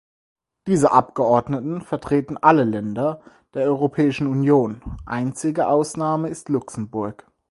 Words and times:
Diese 0.65 0.91
Abgeordneten 0.93 1.81
vertreten 1.81 2.35
alle 2.37 2.63
Länder 2.63 3.21
der 3.53 3.65
Europäischen 3.67 4.25
Union, 4.25 4.81
einzige 5.05 5.67
Ausnahme 5.67 6.29
ist 6.29 6.49
Luxemburg. 6.49 7.27